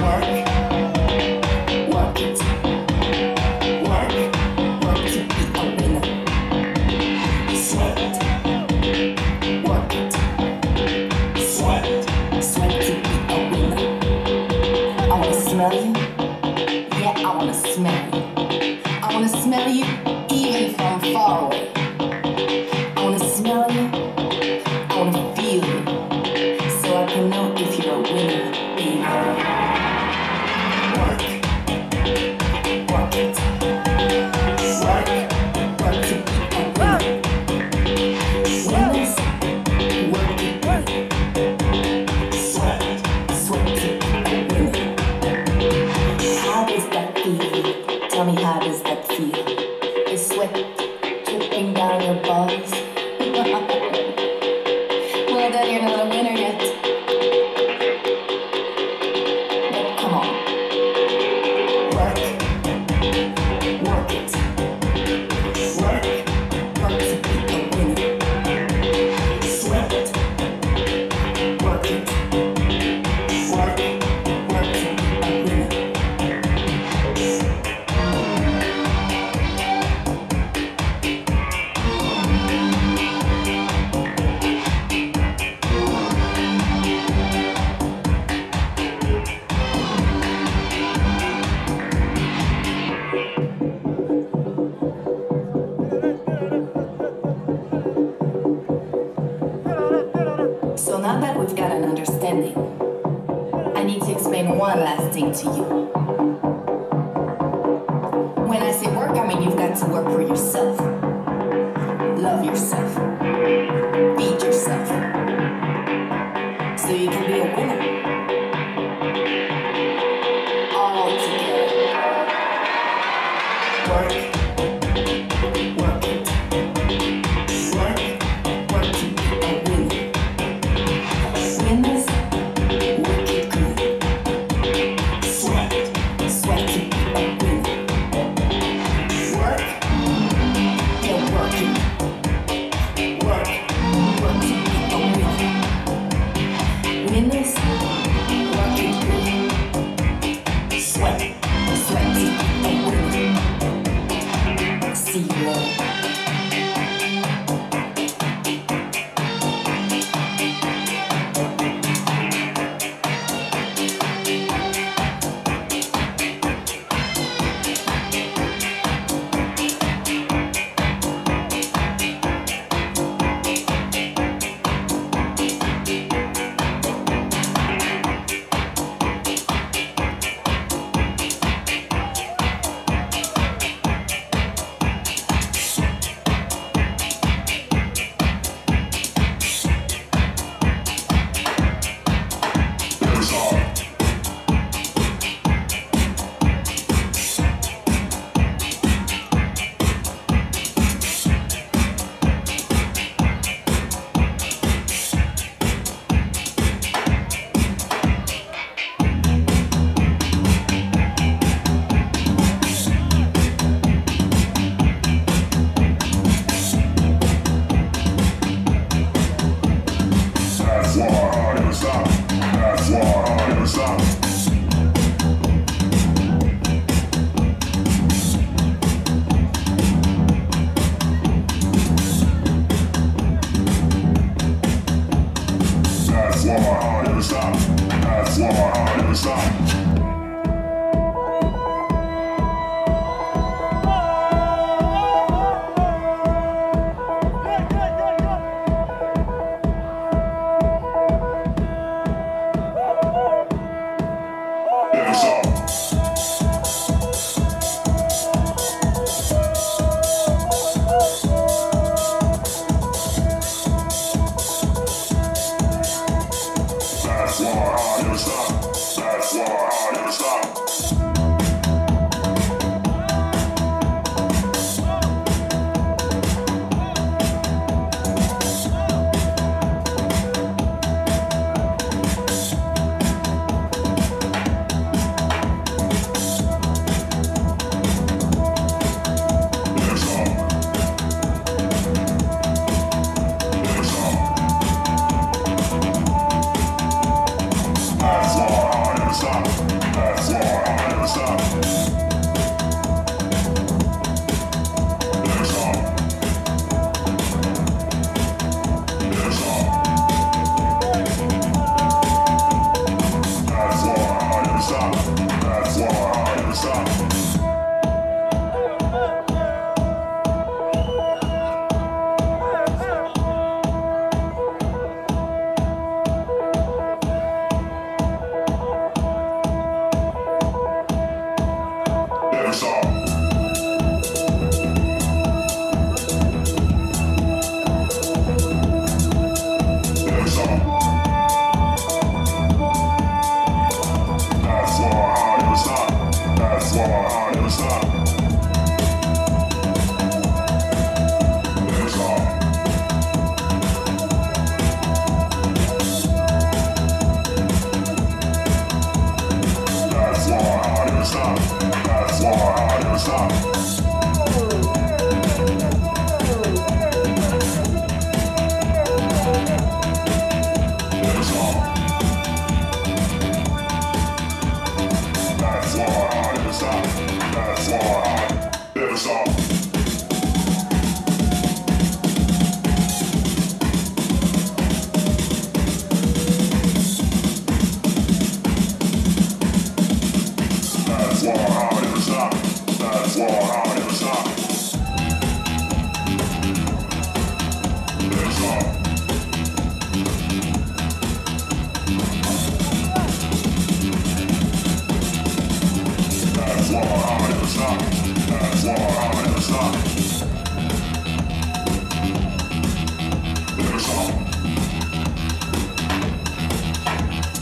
That's 0.00 0.49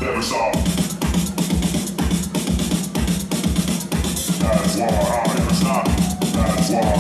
never 0.09 0.23
saw. 0.23 0.53
That's 4.41 4.77
why 4.77 4.87
I 4.87 5.37
am 5.37 5.55
stop. 5.55 5.87
That's 5.87 6.71
why. 6.71 6.98